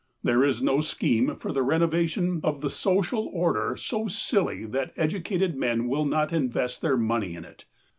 There 0.23 0.43
is 0.43 0.63
no 0.63 0.79
scheme 0.81 1.35
for 1.35 1.51
the 1.53 1.63
renova 1.63 2.09
tion 2.09 2.39
of 2.43 2.61
the 2.61 2.71
social 2.71 3.27
order 3.31 3.77
so 3.77 4.07
silly 4.07 4.65
that 4.65 4.93
educated 4.95 5.55
men 5.55 5.87
will 5.87 6.05
not 6.05 6.33
invest 6.33 6.81
their 6.81 6.97
money 6.97 7.35
in 7.35 7.45
it. 7.45 7.65